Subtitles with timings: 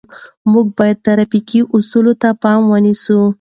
[0.51, 3.21] موږ باید د ترافیکو اصول په پام کې ونیسو.